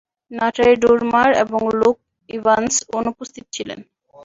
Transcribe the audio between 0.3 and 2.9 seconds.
Natalie Dormer এবং Luke Evans